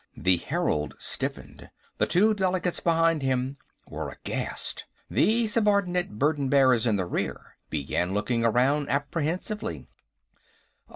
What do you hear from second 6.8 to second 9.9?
in the rear began looking around apprehensively.